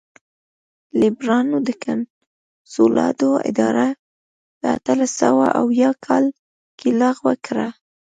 لېبرالانو 1.01 1.57
د 1.67 1.69
کنسولاډو 1.83 3.31
اداره 3.49 3.87
په 4.59 4.65
اتلس 4.77 5.11
سوه 5.21 5.45
یو 5.49 5.55
اویا 5.61 5.89
کال 6.05 6.25
کې 6.79 6.89
لغوه 7.01 7.33
کړه. 7.45 7.67